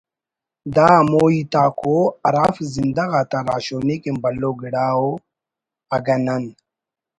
دا 0.75 0.87
ہمو 0.97 1.23
ہیت 1.31 1.53
آک 1.63 1.81
ءُ 1.95 1.97
ہرافک 2.25 2.65
زندہ 2.75 3.03
غاتا 3.11 3.39
راہشونی 3.47 3.95
کن 4.03 4.15
بھلو 4.23 4.51
گڑا 4.61 4.87
ءُ 5.07 5.11
اگہ 5.95 6.17
نن 6.25 6.43